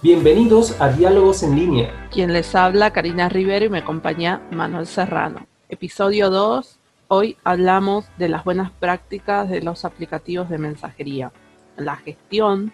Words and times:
Bienvenidos 0.00 0.80
a 0.80 0.90
Diálogos 0.90 1.42
en 1.42 1.56
línea. 1.56 2.08
Quien 2.12 2.32
les 2.32 2.54
habla, 2.54 2.92
Karina 2.92 3.28
Rivero 3.28 3.64
y 3.64 3.68
me 3.68 3.78
acompaña 3.78 4.40
Manuel 4.52 4.86
Serrano. 4.86 5.48
Episodio 5.68 6.30
2. 6.30 6.78
Hoy 7.08 7.36
hablamos 7.42 8.04
de 8.16 8.28
las 8.28 8.44
buenas 8.44 8.70
prácticas 8.70 9.50
de 9.50 9.60
los 9.60 9.84
aplicativos 9.84 10.48
de 10.50 10.58
mensajería, 10.58 11.32
la 11.76 11.96
gestión 11.96 12.72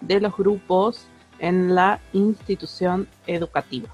de 0.00 0.22
los 0.22 0.34
grupos 0.34 1.08
en 1.40 1.74
la 1.74 2.00
institución 2.14 3.06
educativa. 3.26 3.90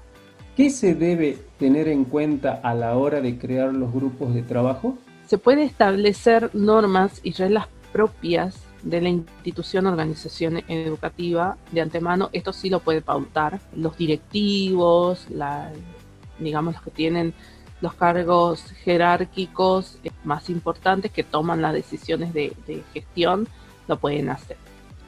¿Qué 0.55 0.69
se 0.69 0.95
debe 0.95 1.37
tener 1.57 1.89
en 1.89 2.05
cuenta 2.05 2.61
a 2.63 2.73
la 2.75 2.95
hora 2.95 3.19
de 3.19 3.37
crear 3.37 3.73
los 3.73 3.91
grupos 3.91 4.33
de 4.33 4.41
trabajo? 4.41 4.97
Se 5.27 5.37
puede 5.37 5.63
establecer 5.63 6.49
normas 6.53 7.19
y 7.23 7.33
reglas 7.33 7.67
propias 7.91 8.68
de 8.83 9.01
la 9.01 9.09
institución 9.09 9.87
organización 9.87 10.63
educativa 10.67 11.57
de 11.71 11.81
antemano, 11.81 12.29
esto 12.33 12.53
sí 12.53 12.69
lo 12.69 12.79
puede 12.79 13.01
pautar. 13.01 13.59
Los 13.75 13.97
directivos, 13.97 15.27
digamos 16.39 16.75
los 16.75 16.83
que 16.83 16.91
tienen 16.91 17.33
los 17.81 17.93
cargos 17.93 18.63
jerárquicos 18.83 19.99
más 20.23 20.49
importantes 20.49 21.11
que 21.11 21.23
toman 21.23 21.61
las 21.61 21.73
decisiones 21.73 22.33
de, 22.33 22.53
gestión, 22.93 23.47
lo 23.87 23.97
pueden 23.97 24.29
hacer. 24.29 24.57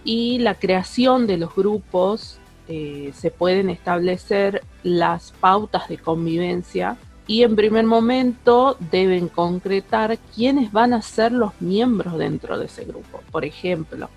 Y 0.04 0.40
la 0.40 0.56
creación 0.56 1.28
de 1.28 1.38
los 1.38 1.54
grupos, 1.54 2.38
eh, 2.68 3.12
se 3.14 3.32
pueden 3.32 3.70
establecer 3.70 4.64
las 4.84 5.32
pautas 5.34 5.90
de 5.90 5.98
convivencia 5.98 6.98
y 7.28 7.44
en 7.44 7.56
primer 7.56 7.86
momento 7.86 8.78
deben 8.92 9.28
concretar 9.28 10.18
quiénes 10.36 10.72
van 10.72 10.94
a 10.94 11.02
ser 11.02 11.32
los 11.32 11.60
miembros 11.62 12.18
dentro 12.18 12.58
de 12.58 12.66
ese 12.66 12.86
grupo. 12.86 13.22
Por 13.32 13.46
ejemplo, 13.46 14.10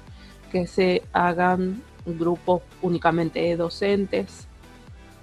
que 0.50 0.66
se 0.66 1.02
hagan 1.12 1.82
grupos 2.06 2.62
únicamente 2.82 3.40
de 3.40 3.56
docentes, 3.56 4.46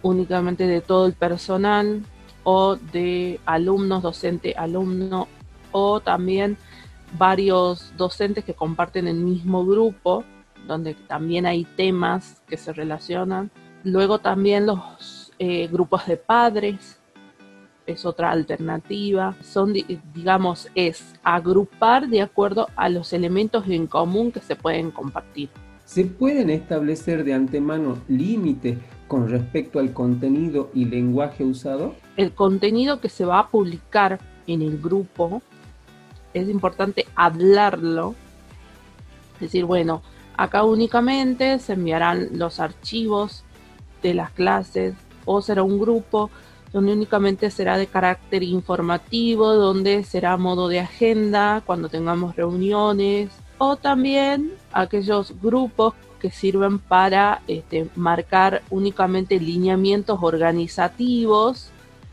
únicamente 0.02 0.68
de 0.68 0.82
todo 0.82 1.06
el 1.06 1.14
personal 1.14 2.04
o 2.44 2.76
de 2.76 3.40
alumnos, 3.46 4.02
docente, 4.02 4.54
alumno 4.58 5.28
o 5.72 6.00
también 6.00 6.58
varios 7.18 7.94
docentes 7.98 8.44
que 8.44 8.54
comparten 8.54 9.08
el 9.08 9.18
mismo 9.18 9.66
grupo, 9.66 10.24
donde 10.68 10.94
también 10.94 11.46
hay 11.46 11.66
temas 11.66 12.42
que 12.48 12.58
se 12.58 12.74
relacionan. 12.74 13.52
Luego 13.84 14.20
también 14.20 14.66
los 14.66 15.32
eh, 15.40 15.68
grupos 15.68 16.06
de 16.08 16.18
padres, 16.18 17.01
es 17.92 18.06
otra 18.06 18.32
alternativa. 18.32 19.36
Son, 19.44 19.74
digamos, 20.14 20.70
es 20.76 21.14
agrupar 21.24 22.08
de 22.08 22.22
acuerdo 22.22 22.68
a 22.76 22.90
los 22.90 23.14
elementos 23.14 23.68
en 23.68 23.88
común 23.88 24.32
que 24.32 24.40
se 24.40 24.56
pueden 24.56 24.92
compartir. 24.92 25.50
¿Se 25.86 26.06
pueden 26.06 26.50
establecer 26.50 27.24
de 27.24 27.34
antemano 27.34 27.98
límites 28.08 28.78
con 29.08 29.30
respecto 29.30 29.80
al 29.80 29.94
contenido 29.94 30.72
y 30.74 30.86
lenguaje 30.86 31.44
usado? 31.44 31.96
El 32.16 32.32
contenido 32.32 33.02
que 33.02 33.10
se 33.10 33.26
va 33.26 33.40
a 33.40 33.48
publicar 33.48 34.20
en 34.48 34.62
el 34.62 34.80
grupo 34.80 35.42
es 36.34 36.48
importante 36.50 37.06
hablarlo. 37.16 38.16
Es 39.36 39.42
decir, 39.42 39.66
bueno, 39.66 40.02
acá 40.38 40.64
únicamente 40.64 41.60
se 41.60 41.74
enviarán 41.74 42.30
los 42.38 42.60
archivos 42.60 43.44
de 44.02 44.14
las 44.14 44.32
clases 44.32 44.96
o 45.26 45.42
será 45.42 45.64
un 45.64 45.80
grupo 45.80 46.30
donde 46.74 46.94
únicamente 46.94 47.52
será 47.52 47.78
de 47.78 47.88
carácter 47.88 48.44
informativo, 48.44 49.54
donde 49.54 50.04
será 50.04 50.38
modo 50.38 50.68
de 50.68 50.80
agenda 50.80 51.62
cuando 51.66 51.90
tengamos 51.90 52.36
reuniones, 52.36 53.30
o 53.58 53.76
también 53.76 54.54
aquellos 54.72 55.34
grupos 55.42 55.94
que 56.20 56.32
sirven 56.32 56.80
para 56.80 57.42
este, 57.48 57.88
marcar 57.96 58.62
únicamente 58.70 59.40
lineamientos 59.40 60.20
organizativos 60.22 61.70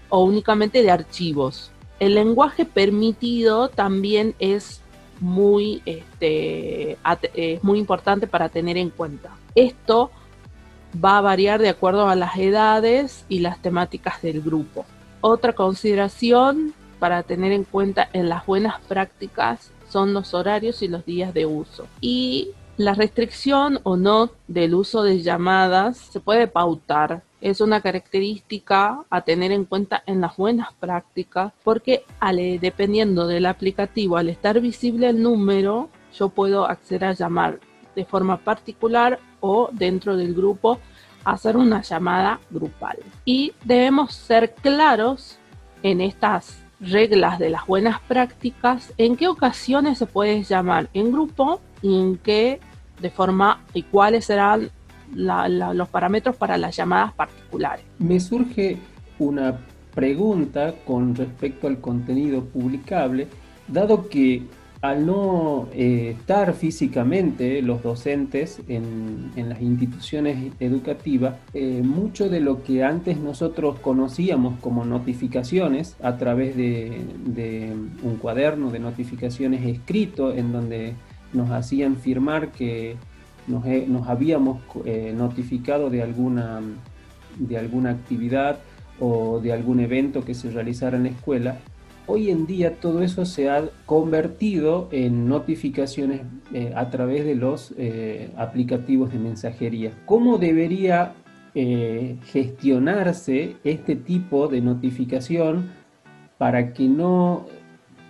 o 0.08 0.24
únicamente 0.24 0.82
de 0.82 0.90
archivos. 0.90 1.70
El 2.00 2.14
lenguaje 2.14 2.64
permitido 2.64 3.68
también 3.68 4.34
es 4.38 4.80
muy, 5.20 5.82
este, 5.84 6.96
es 7.34 7.62
muy 7.62 7.78
importante 7.78 8.26
para 8.26 8.48
tener 8.48 8.76
en 8.76 8.90
cuenta. 8.90 9.36
Esto 9.54 10.10
va 11.04 11.18
a 11.18 11.22
variar 11.22 11.60
de 11.60 11.68
acuerdo 11.68 12.08
a 12.08 12.16
las 12.16 12.36
edades 12.36 13.24
y 13.28 13.40
las 13.40 13.60
temáticas 13.60 14.22
del 14.22 14.40
grupo. 14.40 14.84
Otra 15.20 15.52
consideración 15.52 16.74
para 16.98 17.22
tener 17.22 17.52
en 17.52 17.64
cuenta 17.64 18.08
en 18.12 18.28
las 18.28 18.46
buenas 18.46 18.80
prácticas 18.88 19.70
son 19.88 20.12
los 20.12 20.34
horarios 20.34 20.82
y 20.82 20.88
los 20.88 21.04
días 21.04 21.32
de 21.34 21.46
uso. 21.46 21.86
Y 22.00 22.50
la 22.76 22.94
restricción 22.94 23.80
o 23.82 23.96
no 23.96 24.30
del 24.46 24.74
uso 24.74 25.02
de 25.02 25.20
llamadas 25.20 25.96
se 25.96 26.20
puede 26.20 26.46
pautar. 26.46 27.22
Es 27.40 27.60
una 27.60 27.80
característica 27.80 29.04
a 29.10 29.20
tener 29.22 29.52
en 29.52 29.64
cuenta 29.64 30.02
en 30.06 30.20
las 30.20 30.36
buenas 30.36 30.72
prácticas 30.74 31.52
porque 31.64 32.04
dependiendo 32.60 33.26
del 33.26 33.46
aplicativo, 33.46 34.16
al 34.16 34.28
estar 34.28 34.60
visible 34.60 35.08
el 35.08 35.22
número, 35.22 35.88
yo 36.16 36.28
puedo 36.28 36.66
acceder 36.66 37.04
a 37.04 37.12
llamar 37.12 37.60
de 37.94 38.04
forma 38.04 38.38
particular 38.38 39.18
o 39.40 39.68
dentro 39.72 40.16
del 40.16 40.34
grupo 40.34 40.78
hacer 41.24 41.56
una 41.56 41.82
llamada 41.82 42.40
grupal. 42.50 42.98
Y 43.24 43.52
debemos 43.64 44.14
ser 44.14 44.54
claros 44.54 45.38
en 45.82 46.00
estas 46.00 46.62
reglas 46.80 47.38
de 47.38 47.50
las 47.50 47.66
buenas 47.66 48.00
prácticas, 48.00 48.92
en 48.98 49.16
qué 49.16 49.28
ocasiones 49.28 49.98
se 49.98 50.06
puede 50.06 50.42
llamar 50.42 50.88
en 50.94 51.12
grupo 51.12 51.60
y 51.82 52.00
en 52.00 52.16
qué 52.18 52.60
de 53.00 53.10
forma 53.10 53.64
y 53.74 53.82
cuáles 53.82 54.26
serán 54.26 54.70
los 55.14 55.88
parámetros 55.88 56.36
para 56.36 56.56
las 56.56 56.76
llamadas 56.76 57.12
particulares. 57.14 57.84
Me 57.98 58.20
surge 58.20 58.78
una 59.18 59.58
pregunta 59.94 60.74
con 60.84 61.14
respecto 61.14 61.66
al 61.66 61.80
contenido 61.80 62.44
publicable, 62.44 63.26
dado 63.66 64.08
que 64.08 64.44
al 64.80 65.06
no 65.06 65.68
eh, 65.72 66.14
estar 66.18 66.54
físicamente 66.54 67.62
los 67.62 67.82
docentes 67.82 68.60
en, 68.68 69.32
las 69.36 69.60
instituciones 69.60 70.52
educativas, 70.60 71.36
eh, 71.52 71.82
mucho 71.84 72.28
de 72.28 72.40
lo 72.40 72.62
que 72.62 72.84
antes 72.84 73.18
nosotros 73.18 73.78
conocíamos 73.80 74.58
como 74.60 74.84
notificaciones 74.84 75.96
a 76.02 76.16
través 76.16 76.56
de, 76.56 77.02
un 78.02 78.16
cuaderno 78.16 78.70
de 78.70 78.78
notificaciones 78.78 79.66
escrito 79.66 80.32
en 80.32 80.52
donde 80.52 80.94
nos 81.32 81.50
hacían 81.50 81.96
firmar 81.96 82.52
que 82.52 82.96
nos, 83.46 83.64
nos 83.88 84.08
habíamos 84.08 84.60
eh, 84.84 85.12
notificado 85.16 85.90
de 85.90 86.02
alguna, 86.02 86.60
de 87.38 87.58
alguna 87.58 87.90
actividad 87.90 88.60
o 89.00 89.40
de 89.40 89.52
algún 89.52 89.80
evento 89.80 90.24
que 90.24 90.34
se 90.34 90.50
realizara 90.50 90.96
en 90.96 91.04
la 91.04 91.08
escuela, 91.10 91.58
hoy 92.08 92.30
en 92.30 92.46
día 92.46 92.80
todo 92.80 93.02
eso 93.02 93.24
se 93.24 93.48
ha 93.48 93.68
convertido 93.86 94.88
en 94.90 95.28
notificaciones 95.28 96.22
eh, 96.52 96.72
a 96.74 96.90
través 96.90 97.24
de 97.24 97.34
los 97.34 97.74
eh, 97.76 98.30
aplicativos 98.36 99.12
de 99.12 99.18
mensajería. 99.18 99.92
¿Cómo 100.06 100.38
debería 100.38 101.12
eh, 101.54 102.16
gestionarse 102.24 103.56
este 103.62 103.94
tipo 103.94 104.48
de 104.48 104.60
notificación 104.62 105.70
para 106.38 106.72
que 106.72 106.88
no 106.88 107.46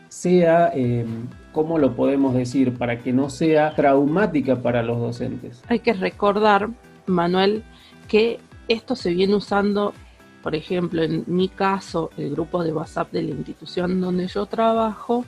sea, 0.08 0.72
¿cómo 1.52 1.78
lo 1.78 1.94
podemos 1.94 2.34
decir? 2.34 2.76
Para 2.78 3.00
que 3.00 3.12
no 3.12 3.28
sea 3.28 3.74
traumática 3.74 4.56
para 4.56 4.82
los 4.82 4.98
docentes. 4.98 5.62
Hay 5.68 5.80
que 5.80 5.92
recordar, 5.92 6.70
Manuel, 7.06 7.62
que 8.06 8.38
esto 8.68 8.96
se 8.96 9.10
viene 9.10 9.34
usando 9.34 9.92
por 10.42 10.54
ejemplo, 10.54 11.02
en 11.02 11.24
mi 11.26 11.48
caso, 11.48 12.10
el 12.16 12.30
grupo 12.30 12.62
de 12.62 12.72
WhatsApp 12.72 13.12
de 13.12 13.22
la 13.22 13.30
institución 13.30 14.00
donde 14.00 14.28
yo 14.28 14.46
trabajo 14.46 15.24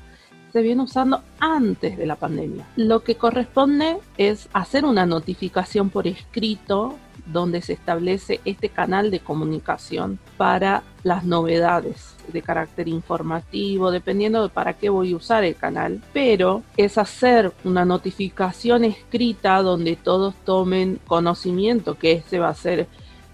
se 0.53 0.63
viene 0.63 0.83
usando 0.83 1.23
antes 1.39 1.97
de 1.97 2.07
la 2.07 2.17
pandemia. 2.17 2.67
Lo 2.77 3.01
que 3.01 3.15
corresponde 3.15 3.99
es 4.17 4.49
hacer 4.53 4.85
una 4.85 5.07
notificación 5.07 5.91
por 5.91 6.07
escrito 6.07 6.97
donde 7.27 7.63
se 7.63 7.75
establece 7.75 8.41
este 8.45 8.69
canal 8.69 9.11
de 9.11 9.21
comunicación 9.21 10.19
para 10.37 10.83
las 11.05 11.25
novedades 11.25 12.17
de 12.33 12.43
carácter 12.43 12.89
informativo, 12.89 13.91
dependiendo 13.91 14.43
de 14.43 14.49
para 14.49 14.75
qué 14.75 14.89
voy 14.89 15.13
a 15.13 15.17
usar 15.17 15.45
el 15.45 15.55
canal, 15.55 16.03
pero 16.13 16.63
es 16.77 16.99
hacer 16.99 17.53
una 17.65 17.85
notificación 17.85 18.85
escrita 18.85 19.63
donde 19.63 19.97
todos 19.97 20.35
tomen 20.45 20.99
conocimiento 21.07 21.97
que 21.97 22.13
ese 22.13 22.39
va 22.39 22.49
a 22.49 22.55
ser 22.55 22.89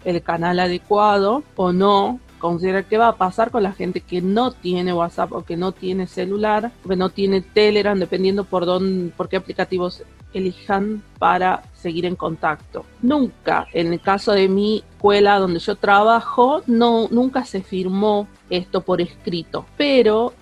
el 0.07 0.23
canal 0.23 0.61
adecuado 0.61 1.43
o 1.57 1.73
no, 1.73 2.21
considerar 2.39 2.85
qué 2.85 2.97
va 2.97 3.09
a 3.09 3.17
pasar 3.17 3.51
con 3.51 3.65
la 3.65 3.73
gente 3.73 4.01
que 4.01 4.23
no 4.23 4.53
tiene 4.53 4.93
WhatsApp 4.93 5.33
o 5.33 5.45
que 5.45 5.57
no 5.57 5.73
tiene 5.73 6.07
celular, 6.07 6.71
que 6.89 6.97
no 6.97 7.11
tiene 7.11 7.41
Telegram, 7.41 7.99
dependiendo 7.99 8.45
por 8.45 8.67
dónde, 8.67 9.11
por 9.17 9.29
qué 9.29 9.37
aplicativos 9.37 10.05
elijan 10.33 11.03
para 11.19 11.65
seguir 11.75 12.07
en 12.07 12.15
contacto. 12.15 12.85
Nunca, 13.03 13.67
en 13.73 13.93
el 13.93 14.01
caso 14.01 14.33
de 14.33 14.49
mi 14.49 14.85
escuela 14.95 15.41
donde 15.41 15.59
yo 15.59 15.75
trabajo, 15.75 16.63
no, 16.69 17.09
nunca 17.11 17.45
se 17.45 17.63
firmó 17.63 18.29
esto 18.49 18.83
por 18.83 19.01
escrito, 19.01 19.67
pero 19.77 20.33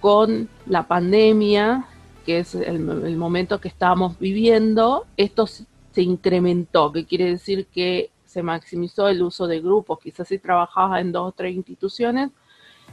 con 0.00 0.48
la 0.66 0.86
pandemia, 0.86 1.86
que 2.24 2.38
es 2.40 2.54
el, 2.54 2.88
el 2.88 3.16
momento 3.16 3.60
que 3.60 3.68
estamos 3.68 4.16
viviendo, 4.20 5.06
esto 5.16 5.46
se 5.46 5.66
incrementó, 6.02 6.92
que 6.92 7.04
quiere 7.04 7.30
decir 7.30 7.66
que 7.66 8.10
se 8.28 8.42
maximizó 8.42 9.08
el 9.08 9.22
uso 9.22 9.46
de 9.46 9.60
grupos, 9.60 9.98
quizás 10.00 10.28
si 10.28 10.38
trabajabas 10.38 11.00
en 11.00 11.12
dos 11.12 11.28
o 11.28 11.32
tres 11.32 11.54
instituciones, 11.54 12.30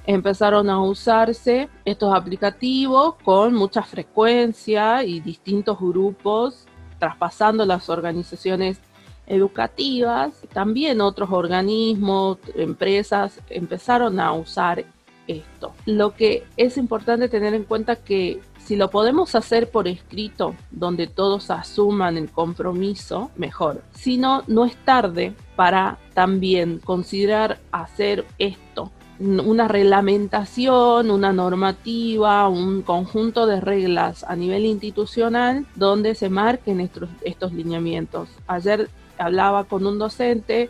empezaron 0.05 0.69
a 0.69 0.81
usarse 0.81 1.67
estos 1.83 2.15
aplicativos 2.15 3.15
con 3.15 3.53
mucha 3.53 3.83
frecuencia 3.83 5.03
y 5.03 5.19
distintos 5.19 5.77
grupos, 5.77 6.65
traspasando 6.99 7.65
las 7.65 7.89
organizaciones 7.89 8.79
educativas. 9.27 10.41
También 10.53 11.01
otros 11.01 11.29
organismos, 11.31 12.37
empresas 12.55 13.41
empezaron 13.49 14.21
a 14.21 14.31
usar 14.31 14.85
esto. 15.27 15.73
Lo 15.85 16.13
que 16.15 16.43
es 16.57 16.77
importante 16.77 17.29
tener 17.29 17.53
en 17.53 17.63
cuenta 17.63 17.95
que 17.95 18.41
si 18.57 18.75
lo 18.75 18.89
podemos 18.89 19.35
hacer 19.35 19.69
por 19.69 19.87
escrito, 19.87 20.55
donde 20.71 21.07
todos 21.07 21.51
asuman 21.51 22.17
el 22.17 22.31
compromiso, 22.31 23.29
mejor. 23.35 23.83
Si 23.93 24.17
no, 24.17 24.43
no 24.47 24.65
es 24.65 24.75
tarde 24.77 25.33
para 25.55 25.99
también 26.13 26.79
considerar 26.79 27.59
hacer 27.71 28.25
esto 28.39 28.91
una 29.19 29.67
reglamentación, 29.67 31.09
una 31.09 31.31
normativa, 31.31 32.49
un 32.49 32.81
conjunto 32.81 33.45
de 33.45 33.61
reglas 33.61 34.23
a 34.25 34.35
nivel 34.35 34.65
institucional 34.65 35.65
donde 35.75 36.15
se 36.15 36.29
marquen 36.29 36.81
estos, 36.81 37.09
estos 37.21 37.53
lineamientos. 37.53 38.29
Ayer 38.47 38.89
hablaba 39.17 39.63
con 39.63 39.85
un 39.85 39.97
docente 39.97 40.69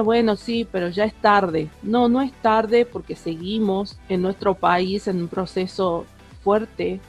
bueno, 0.00 0.36
sí, 0.36 0.66
pero 0.70 0.88
ya 0.88 1.04
es 1.04 1.14
tarde. 1.14 1.68
No, 1.82 2.08
no 2.08 2.20
es 2.20 2.32
tarde 2.32 2.84
porque 2.84 3.16
seguimos 3.16 3.98
en 4.08 4.22
nuestro 4.22 4.54
país 4.54 5.06
en 5.08 5.22
un 5.22 5.28
proceso 5.28 6.04
fuerte 6.42 7.00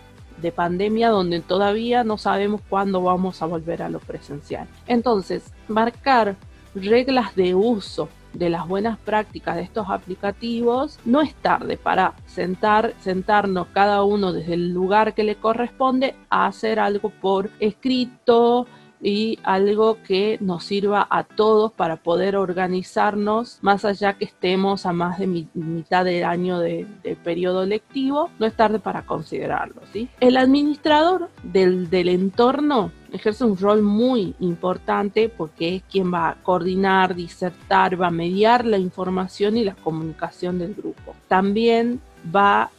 de 0.42 0.52
pandemia 0.52 1.10
donde 1.10 1.40
todavía 1.40 2.04
no 2.04 2.18
sabemos 2.18 2.62
cuándo 2.70 3.02
vamos 3.02 3.42
a 3.42 3.46
volver 3.46 3.82
a 3.82 3.90
lo 3.90 4.00
presencial. 4.00 4.68
Entonces, 4.88 5.52
marcar 5.68 6.36
reglas 6.74 7.36
de 7.36 7.56
uso 7.56 8.10
de 8.34 8.50
las 8.50 8.68
buenas 8.68 8.98
prácticas 9.00 9.56
de 9.56 9.62
estos 9.62 9.90
aplicativos, 9.90 11.00
no 11.06 11.22
es 11.22 11.34
tarde 11.36 11.78
para 11.78 12.16
sentar, 12.28 12.94
sentarnos 13.00 13.68
cada 13.68 14.04
uno 14.04 14.34
desde 14.34 14.56
el 14.56 14.74
lugar 14.74 15.14
que 15.14 15.24
le 15.24 15.36
corresponde 15.36 16.16
a 16.30 16.48
hacer 16.48 16.80
algo 16.80 17.10
por 17.10 17.50
escrito, 17.62 18.68
y 19.02 19.40
algo 19.44 19.98
que 20.04 20.38
nos 20.42 20.64
sirva 20.64 21.08
a 21.10 21.24
todos 21.24 21.72
para 21.72 21.98
poder 21.98 22.36
organizarnos 22.36 23.60
más 23.62 23.86
allá 23.86 24.14
que 24.14 24.26
estemos 24.26 24.86
a 24.86 24.94
más 24.94 25.20
de 25.20 25.28
mitad 25.54 26.06
del 26.06 26.24
año 26.24 26.60
de, 26.60 26.88
periodo 27.24 27.66
lectivo, 27.66 28.30
no 28.40 28.46
es 28.46 28.54
tarde 28.56 28.80
para 28.80 29.06
considerarlo. 29.06 29.82
¿sí? 29.94 30.10
El 30.20 30.38
administrador 30.38 31.30
del, 31.44 31.90
del 31.90 32.10
entorno 32.10 32.92
ejerce 33.12 33.46
un 33.46 33.58
rol 33.58 33.82
muy 33.82 34.36
importante 34.40 35.30
porque 35.30 35.76
es 35.76 35.84
quien 35.84 36.14
va 36.14 36.30
a 36.30 36.36
coordinar, 36.36 37.16
disertar, 37.16 38.00
va 38.00 38.08
a 38.08 38.12
mediar 38.12 38.66
la 38.66 38.78
información 38.78 39.58
y 39.58 39.64
la 39.64 39.76
comunicación 39.76 40.60
del 40.60 40.74
grupo. 40.74 41.16
También 41.28 42.02
va 42.36 42.70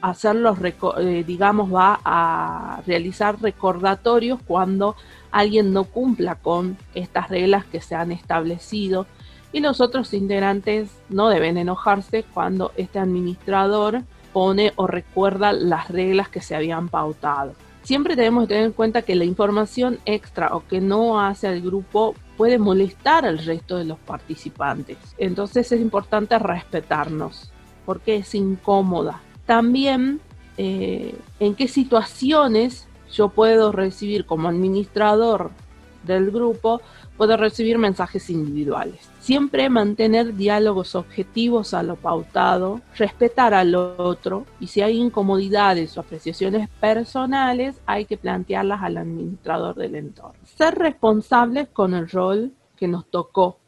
hacer 0.00 0.36
los, 0.36 0.58
eh, 0.62 1.24
digamos, 1.26 1.72
va 1.72 2.00
a 2.04 2.82
realizar 2.86 3.40
recordatorios 3.40 4.40
cuando 4.46 4.96
alguien 5.30 5.72
no 5.72 5.84
cumpla 5.84 6.36
con 6.36 6.76
estas 6.94 7.28
reglas 7.28 7.64
que 7.64 7.80
se 7.80 7.94
han 7.94 8.12
establecido 8.12 9.06
y 9.52 9.60
los 9.60 9.80
otros 9.80 10.12
integrantes 10.12 10.90
no 11.08 11.28
deben 11.28 11.56
enojarse 11.56 12.24
cuando 12.34 12.72
este 12.76 12.98
administrador 12.98 14.02
pone 14.32 14.72
o 14.76 14.86
recuerda 14.86 15.52
las 15.52 15.88
reglas 15.88 16.28
que 16.28 16.42
se 16.42 16.54
habían 16.54 16.88
pautado. 16.88 17.54
Siempre 17.82 18.16
debemos 18.16 18.48
tener 18.48 18.64
en 18.64 18.72
cuenta 18.72 19.02
que 19.02 19.14
la 19.14 19.24
información 19.24 19.98
extra 20.04 20.54
o 20.56 20.66
que 20.66 20.80
no 20.80 21.20
hace 21.20 21.46
al 21.46 21.60
grupo 21.60 22.14
puede 22.36 22.58
molestar 22.58 23.24
al 23.24 23.38
resto 23.38 23.76
de 23.76 23.84
los 23.84 23.98
participantes. 23.98 24.98
Entonces 25.18 25.70
es 25.70 25.80
importante 25.80 26.38
respetarnos 26.38 27.50
porque 27.86 28.16
es 28.16 28.34
incómoda. 28.34 29.20
También 29.46 30.20
eh, 30.58 31.14
en 31.40 31.54
qué 31.54 31.68
situaciones 31.68 32.86
yo 33.12 33.28
puedo 33.28 33.72
recibir 33.72 34.26
como 34.26 34.48
administrador 34.48 35.50
del 36.04 36.30
grupo, 36.30 36.80
puedo 37.16 37.36
recibir 37.36 37.78
mensajes 37.78 38.30
individuales. 38.30 39.10
Siempre 39.20 39.68
mantener 39.68 40.34
diálogos 40.36 40.94
objetivos 40.94 41.74
a 41.74 41.82
lo 41.82 41.96
pautado, 41.96 42.80
respetar 42.96 43.54
al 43.54 43.74
otro 43.74 44.46
y 44.60 44.68
si 44.68 44.82
hay 44.82 44.98
incomodidades 44.98 45.96
o 45.96 46.00
apreciaciones 46.00 46.68
personales, 46.80 47.80
hay 47.86 48.04
que 48.04 48.16
plantearlas 48.16 48.82
al 48.82 48.98
administrador 48.98 49.74
del 49.74 49.96
entorno. 49.96 50.38
Ser 50.44 50.74
responsables 50.76 51.68
con 51.68 51.94
el 51.94 52.08
rol 52.08 52.52
que 52.76 52.88
nos 52.88 53.06
tocó 53.06 53.58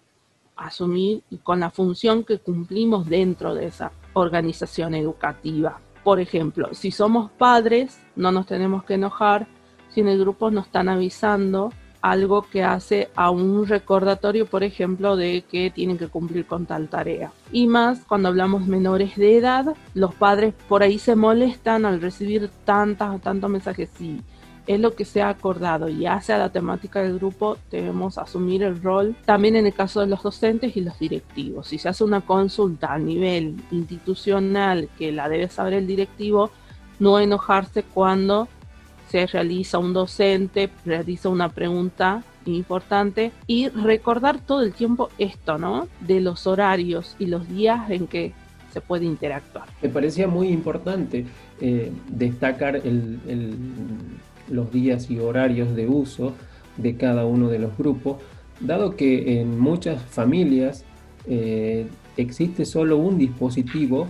asumir 0.57 1.23
y 1.31 1.39
con 1.39 1.61
la 1.61 1.71
función 1.71 2.25
que 2.25 2.39
cumplimos 2.39 3.07
dentro 3.07 3.55
de 3.55 3.67
esa 3.67 3.93
organización 4.21 4.95
educativa. 4.95 5.81
Por 6.05 6.21
ejemplo, 6.21 6.69
si 6.73 6.91
somos 6.91 7.31
padres, 7.31 8.01
no 8.17 8.33
nos 8.33 8.47
tenemos 8.47 8.85
que 8.85 8.95
enojar 8.95 9.47
si 9.91 10.01
en 10.01 10.09
el 10.09 10.19
grupo 10.19 10.51
nos 10.51 10.67
están 10.67 10.89
avisando 10.89 11.73
algo 12.01 12.43
que 12.43 12.63
hace 12.63 13.09
a 13.17 13.31
un 13.31 13.67
recordatorio, 13.67 14.47
por 14.47 14.63
ejemplo, 14.63 15.17
de 15.17 15.45
que 15.51 15.71
tienen 15.71 15.99
que 15.99 16.09
cumplir 16.09 16.47
con 16.47 16.67
tal 16.67 16.89
tarea. 16.89 17.33
Y 17.53 17.67
más 17.67 18.01
cuando 18.07 18.29
hablamos 18.29 18.67
menores 18.67 19.17
de 19.17 19.37
edad, 19.37 19.75
los 19.95 20.15
padres 20.15 20.55
por 20.69 20.83
ahí 20.83 20.99
se 20.99 21.17
molestan 21.17 21.85
al 21.85 22.01
recibir 22.01 22.51
tantas 22.65 23.21
tantos 23.21 23.51
mensajes. 23.51 23.91
Sí, 23.97 24.21
es 24.69 24.79
lo 24.79 24.95
que 24.95 25.07
se 25.07 25.23
ha 25.23 25.31
acordado 25.31 25.89
y 25.89 26.05
hace 26.05 26.35
a 26.35 26.39
la 26.39 26.51
temática 26.51 27.03
del 27.03 27.19
grupo, 27.19 27.57
debemos 27.71 28.19
asumir 28.19 28.63
el 28.63 28.81
rol 28.81 29.17
también 29.25 29.57
en 29.57 29.67
el 29.67 29.73
caso 29.73 30.01
de 30.01 30.07
los 30.07 30.23
docentes 30.23 30.77
y 30.77 30.83
los 30.83 30.99
directivos. 30.99 31.69
Si 31.69 31.79
se 31.79 31.89
hace 31.89 32.05
una 32.05 32.21
consulta 32.21 32.93
a 32.93 32.99
nivel 32.99 33.57
institucional 33.71 34.91
que 34.99 35.11
la 35.11 35.31
debe 35.31 35.49
saber 35.49 35.73
el 35.73 35.87
directivo, 35.87 36.51
no 36.99 37.19
enojarse 37.19 37.83
cuando 37.83 38.47
se 39.09 39.27
realiza 39.27 39.79
un 39.79 39.95
docente, 39.95 40.69
realiza 40.85 41.31
una 41.31 41.49
pregunta 41.49 42.23
importante 42.45 43.33
y 43.47 43.71
recordar 43.71 44.39
todo 44.39 44.63
el 44.63 44.75
tiempo 44.75 45.09
esto, 45.17 45.57
¿no? 45.57 45.89
De 46.01 46.21
los 46.21 46.47
horarios 46.47 47.17
y 47.19 47.27
los 47.27 47.49
días 47.49 47.91
en 47.91 48.07
que 48.07 48.35
se 48.73 48.83
puede 48.83 49.07
interactuar. 49.07 49.67
Me 49.83 49.89
parecía 49.89 50.29
muy 50.29 50.49
importante 50.49 51.25
eh, 51.61 51.91
destacar 52.09 52.77
el, 52.77 53.19
los 54.51 54.73
días 54.73 55.11
y 55.11 55.19
horarios 55.19 55.75
de 55.75 55.87
uso 55.89 56.35
de 56.77 56.97
cada 56.97 57.27
uno 57.27 57.49
de 57.49 57.59
los 57.59 57.77
grupos, 57.77 58.17
dado 58.61 58.97
que 58.97 59.41
en 59.41 59.59
muchas 59.59 60.03
familias 60.03 60.85
eh, 61.27 61.87
existe 62.17 62.65
solo 62.65 62.97
un 62.97 63.19
dispositivo 63.19 64.09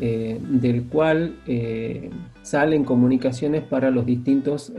eh, 0.00 0.38
del 0.40 0.84
cual 0.84 1.36
eh, 1.46 2.10
salen 2.42 2.84
comunicaciones 2.84 3.62
para 3.62 3.90
los 3.90 4.06
distintos 4.06 4.72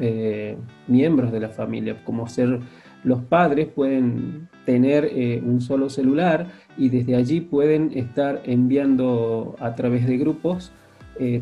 miembros 0.87 1.31
de 1.31 1.39
la 1.39 1.49
familia, 1.49 2.03
como 2.05 2.27
ser 2.27 2.59
los 3.03 3.21
padres 3.23 3.67
pueden 3.67 4.49
tener 4.65 5.41
un 5.45 5.61
solo 5.61 5.89
celular 5.89 6.47
y 6.77 6.89
desde 6.89 7.15
allí 7.15 7.41
pueden 7.41 7.91
estar 7.95 8.41
enviando 8.45 9.55
a 9.59 9.75
través 9.75 10.05
de 10.05 10.17
grupos 10.17 10.71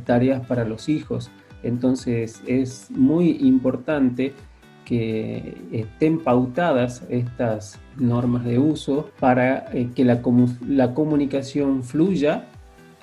tareas 0.05 0.45
para 0.45 0.65
los 0.65 0.89
hijos. 0.89 1.31
Entonces 1.63 2.41
es 2.45 2.89
muy 2.91 3.37
importante 3.41 4.33
que 4.85 5.57
estén 5.71 6.19
pautadas 6.19 7.03
estas 7.09 7.77
normas 7.97 8.45
de 8.45 8.57
uso 8.57 9.09
para 9.19 9.65
eh, 9.73 9.89
que 9.93 10.05
la, 10.05 10.21
comunicación 10.21 11.83
fluya 11.83 12.45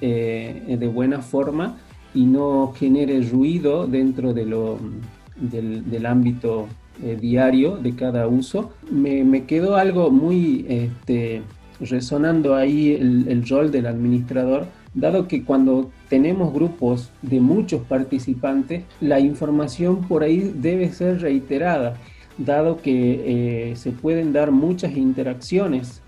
eh, 0.00 0.76
de 0.78 0.88
buena 0.88 1.20
forma 1.20 1.76
y 2.14 2.24
no 2.24 2.72
genere 2.74 3.20
ruido 3.20 3.86
dentro 3.86 4.32
del, 4.32 6.06
ámbito 6.06 6.68
eh, 7.02 7.18
diario 7.20 7.76
de 7.76 7.94
cada 7.94 8.28
uso. 8.28 8.72
Me, 8.90 9.44
quedó 9.44 9.76
algo 9.76 10.10
muy 10.10 10.64
este, 10.68 11.42
resonando 11.80 12.54
ahí 12.54 12.94
el 12.94 13.46
rol 13.46 13.70
del 13.70 13.86
administrador 13.86 14.68
dado 14.94 15.26
que 15.26 15.44
cuando 15.44 15.90
tenemos 16.14 16.54
grupos 16.54 17.10
de 17.22 17.40
muchos 17.40 17.82
participantes, 17.82 18.84
la 19.00 19.18
información 19.18 20.02
por 20.06 20.22
ahí 20.22 20.54
debe 20.54 20.92
ser 20.92 21.20
reiterada, 21.20 21.96
dado 22.38 22.80
que 22.80 23.70
eh, 23.70 23.74
se 23.74 23.90
pueden 23.90 24.32
dar 24.32 24.52
muchas 24.52 24.96
interacciones 24.96 26.02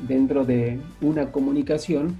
dentro 0.00 0.44
de 0.44 0.80
una 1.00 1.30
comunicación 1.30 2.16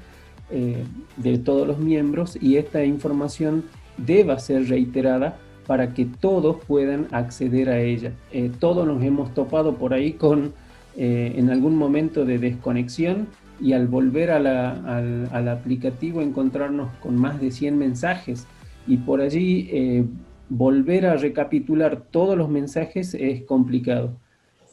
eh, 0.52 0.84
de 1.16 1.38
todos 1.38 1.66
los 1.66 1.80
miembros 1.80 2.38
y 2.40 2.58
esta 2.58 2.84
información 2.84 3.64
deba 3.96 4.38
ser 4.38 4.68
reiterada 4.68 5.36
para 5.66 5.94
que 5.94 6.04
todos 6.04 6.58
puedan 6.64 7.08
acceder 7.10 7.68
a 7.70 7.80
ella. 7.80 8.12
Eh, 8.30 8.52
todos 8.60 8.86
nos 8.86 9.02
hemos 9.02 9.34
topado 9.34 9.74
por 9.74 9.92
ahí 9.94 10.12
con 10.12 10.52
en 10.98 11.50
algún 11.50 11.76
momento 11.76 12.24
de 12.24 12.38
desconexión 12.38 13.26
y 13.60 13.72
al 13.72 13.86
volver 13.86 14.30
al, 14.30 15.48
aplicativo 15.48 16.20
encontrarnos 16.20 16.90
con 16.96 17.16
más 17.16 17.40
de 17.40 17.50
100 17.50 17.78
mensajes 17.78 18.46
y 18.86 18.98
por 18.98 19.20
allí 19.20 19.68
eh, 19.72 20.04
volver 20.48 21.06
a 21.06 21.16
recapitular 21.16 22.02
todos 22.10 22.36
los 22.36 22.48
mensajes 22.48 23.14
es 23.14 23.42
complicado. 23.42 24.18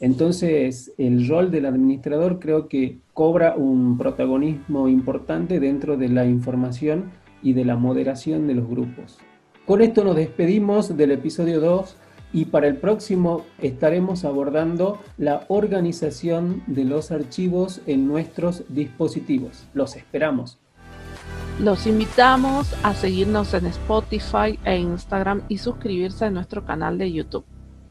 Entonces, 0.00 0.92
el 0.98 1.26
rol 1.28 1.50
del 1.50 1.66
administrador 1.66 2.38
creo 2.38 2.68
que 2.68 2.98
cobra 3.12 3.54
un 3.56 3.96
protagonismo 3.96 4.88
importante 4.88 5.60
dentro 5.60 5.96
de 5.96 6.08
la 6.08 6.26
información 6.26 7.10
y 7.42 7.52
de 7.52 7.64
la 7.64 7.76
moderación 7.76 8.46
de 8.46 8.54
los 8.54 8.68
grupos. 8.68 9.18
Con 9.66 9.80
esto 9.80 10.04
nos 10.04 10.16
despedimos 10.16 10.96
del 10.96 11.12
episodio 11.12 11.60
2 11.60 11.96
y 12.34 12.46
para 12.46 12.66
el 12.66 12.76
próximo 12.76 13.46
estaremos 13.60 14.24
abordando 14.24 15.00
la 15.16 15.44
organización 15.48 16.64
de 16.66 16.84
los 16.84 17.12
archivos 17.12 17.80
en 17.86 18.08
nuestros 18.08 18.64
dispositivos. 18.68 19.66
Los 19.72 19.94
esperamos. 19.96 20.58
Los 21.60 21.86
invitamos 21.86 22.74
a 22.82 22.92
seguirnos 22.94 23.54
en 23.54 23.66
Spotify 23.66 24.58
e 24.64 24.76
Instagram 24.76 25.42
y 25.48 25.58
suscribirse 25.58 26.24
a 26.24 26.30
nuestro 26.30 26.64
canal 26.64 26.98
de 26.98 27.12
YouTube. 27.12 27.44